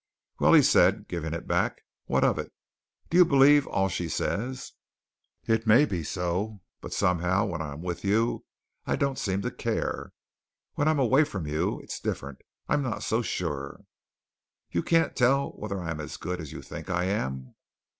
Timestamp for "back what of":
1.47-2.39